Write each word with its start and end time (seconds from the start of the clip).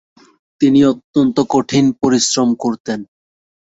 তিনি 0.61 0.79
অত্যন্ত 0.85 1.37
কঠিন 1.49 1.85
পরিশ্রম 2.01 2.49
করতেন। 2.55 2.99